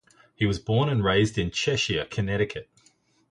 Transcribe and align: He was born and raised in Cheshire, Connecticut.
He 0.33 0.47
was 0.47 0.57
born 0.57 0.89
and 0.89 1.03
raised 1.03 1.37
in 1.37 1.51
Cheshire, 1.51 2.07
Connecticut. 2.09 2.67